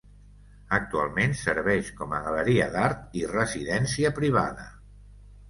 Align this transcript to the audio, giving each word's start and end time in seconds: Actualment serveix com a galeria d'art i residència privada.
Actualment 0.77 1.35
serveix 1.41 1.91
com 1.99 2.15
a 2.15 2.21
galeria 2.29 2.71
d'art 2.77 3.21
i 3.21 3.27
residència 3.35 4.13
privada. 4.19 4.69